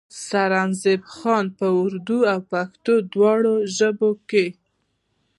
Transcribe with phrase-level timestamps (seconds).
[0.25, 4.45] سرنزېب خان پۀ اردو او پښتو دواړو ژبو کښې